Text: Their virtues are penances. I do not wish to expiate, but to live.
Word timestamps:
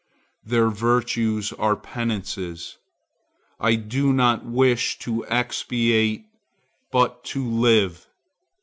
Their 0.43 0.69
virtues 0.71 1.53
are 1.53 1.75
penances. 1.75 2.79
I 3.59 3.75
do 3.75 4.11
not 4.11 4.43
wish 4.43 4.97
to 5.05 5.23
expiate, 5.27 6.25
but 6.91 7.23
to 7.25 7.47
live. 7.47 8.07